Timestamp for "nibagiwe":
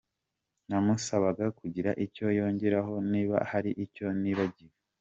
4.21-4.75